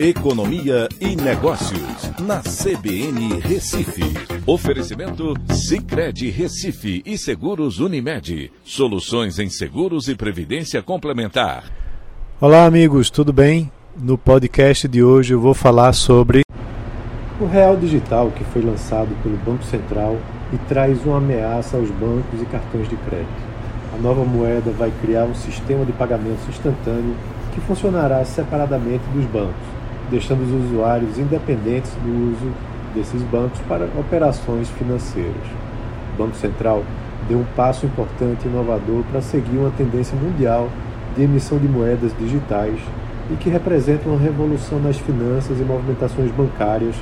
[0.00, 4.04] Economia e Negócios, na CBN Recife.
[4.46, 8.52] Oferecimento Cicred Recife e Seguros Unimed.
[8.62, 11.64] Soluções em seguros e previdência complementar.
[12.40, 13.72] Olá, amigos, tudo bem?
[14.00, 16.42] No podcast de hoje eu vou falar sobre
[17.40, 20.16] o Real Digital que foi lançado pelo Banco Central
[20.52, 23.48] e traz uma ameaça aos bancos e cartões de crédito.
[23.92, 27.16] A nova moeda vai criar um sistema de pagamentos instantâneo
[27.52, 29.77] que funcionará separadamente dos bancos,
[30.10, 32.52] deixando os usuários independentes do uso
[32.94, 35.34] desses bancos para operações financeiras.
[36.14, 36.82] O Banco Central
[37.28, 40.68] deu um passo importante e inovador para seguir uma tendência mundial
[41.16, 42.78] de emissão de moedas digitais
[43.30, 46.96] e que representa uma revolução nas finanças e movimentações bancárias,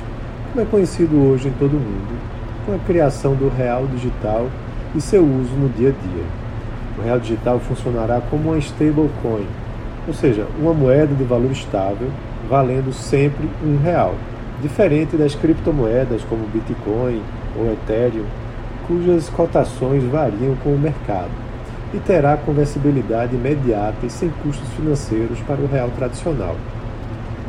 [0.51, 2.19] como é conhecido hoje em todo o mundo,
[2.65, 4.47] com a criação do real digital
[4.93, 6.23] e seu uso no dia a dia.
[6.97, 9.45] O real digital funcionará como uma stablecoin,
[10.07, 12.09] ou seja, uma moeda de valor estável,
[12.49, 14.15] valendo sempre um real,
[14.61, 17.21] diferente das criptomoedas como Bitcoin
[17.57, 18.25] ou Ethereum,
[18.87, 21.31] cujas cotações variam com o mercado,
[21.93, 26.55] e terá conversibilidade imediata e sem custos financeiros para o real tradicional.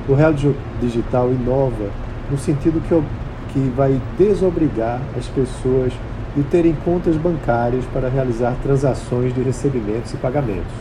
[0.09, 0.33] O real
[0.81, 1.91] digital inova
[2.31, 5.93] no sentido que, que vai desobrigar as pessoas
[6.37, 10.73] de terem contas bancárias para realizar transações de recebimentos e pagamentos.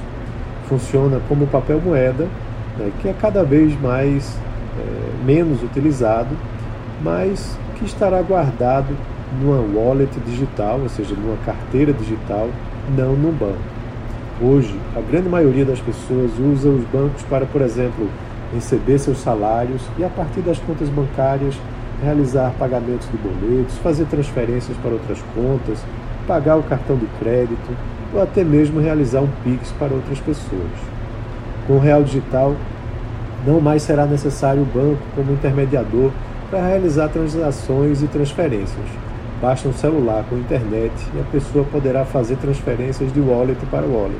[0.67, 2.27] Funciona como papel moeda,
[2.77, 4.37] né, que é cada vez mais
[4.77, 6.35] é, menos utilizado,
[7.01, 8.95] mas que estará guardado
[9.41, 12.49] numa wallet digital, ou seja, numa carteira digital,
[12.95, 13.77] não num banco.
[14.41, 18.07] Hoje, a grande maioria das pessoas usa os bancos para, por exemplo,
[18.53, 21.55] receber seus salários e, a partir das contas bancárias,
[22.03, 25.79] realizar pagamentos de boletos, fazer transferências para outras contas,
[26.27, 27.75] pagar o cartão de crédito
[28.13, 30.96] ou até mesmo realizar um Pix para outras pessoas.
[31.67, 32.55] Com o Real Digital,
[33.45, 36.11] não mais será necessário o banco como intermediador
[36.49, 38.85] para realizar transações e transferências.
[39.41, 44.17] Basta um celular com internet e a pessoa poderá fazer transferências de wallet para wallet.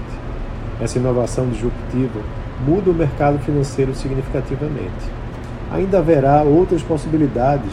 [0.80, 2.20] Essa inovação disruptiva
[2.68, 5.28] muda o mercado financeiro significativamente
[5.72, 7.72] ainda haverá outras possibilidades,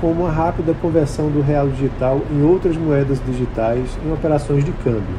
[0.00, 5.16] como a rápida conversão do real digital em outras moedas digitais em operações de câmbio.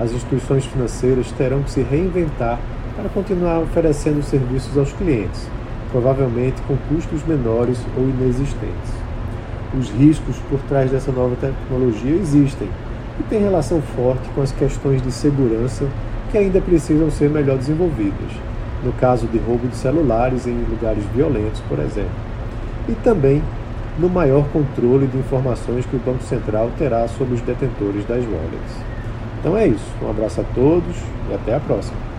[0.00, 2.58] As instituições financeiras terão que se reinventar
[2.98, 5.48] para continuar oferecendo serviços aos clientes,
[5.92, 8.92] provavelmente com custos menores ou inexistentes.
[9.78, 12.68] Os riscos por trás dessa nova tecnologia existem
[13.20, 15.86] e têm relação forte com as questões de segurança
[16.32, 18.32] que ainda precisam ser melhor desenvolvidas
[18.82, 22.10] no caso de roubo de celulares em lugares violentos, por exemplo,
[22.88, 23.42] e também
[23.98, 28.76] no maior controle de informações que o Banco Central terá sobre os detentores das wallets.
[29.40, 29.86] Então é isso.
[30.02, 30.96] Um abraço a todos
[31.30, 32.17] e até a próxima.